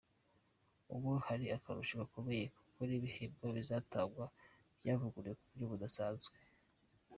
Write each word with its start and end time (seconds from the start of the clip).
Ubu, 0.93 1.11
hari 1.27 1.45
akarusho 1.57 1.93
gakomeye 2.01 2.45
kuko 2.57 2.79
n’ibihembo 2.85 3.45
bizatangwa 3.57 4.25
byavuruwe 4.79 5.29
mu 5.35 5.37
buryo 5.49 5.65
budasanzwe. 5.71 6.35